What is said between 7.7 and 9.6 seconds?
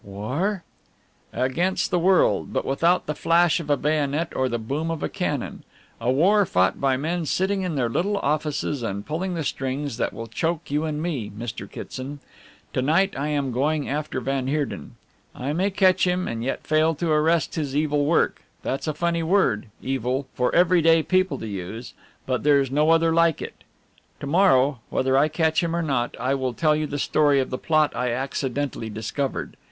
their little offices and pulling the